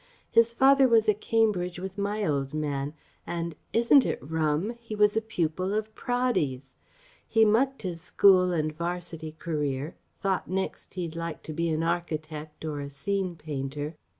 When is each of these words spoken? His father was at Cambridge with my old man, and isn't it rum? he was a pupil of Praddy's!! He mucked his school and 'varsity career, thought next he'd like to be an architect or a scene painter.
His 0.31 0.51
father 0.51 0.87
was 0.87 1.07
at 1.07 1.21
Cambridge 1.21 1.79
with 1.79 1.95
my 1.95 2.25
old 2.25 2.55
man, 2.55 2.95
and 3.27 3.53
isn't 3.71 4.03
it 4.03 4.17
rum? 4.19 4.71
he 4.79 4.95
was 4.95 5.15
a 5.15 5.21
pupil 5.21 5.75
of 5.75 5.93
Praddy's!! 5.93 6.75
He 7.27 7.45
mucked 7.45 7.83
his 7.83 8.01
school 8.01 8.51
and 8.51 8.71
'varsity 8.73 9.33
career, 9.37 9.93
thought 10.19 10.49
next 10.49 10.95
he'd 10.95 11.15
like 11.15 11.43
to 11.43 11.53
be 11.53 11.69
an 11.69 11.83
architect 11.83 12.65
or 12.65 12.79
a 12.79 12.89
scene 12.89 13.35
painter. 13.35 13.93